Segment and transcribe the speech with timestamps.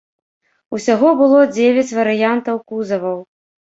[0.77, 3.19] Усяго было дзевяць варыянтаў кузаваў.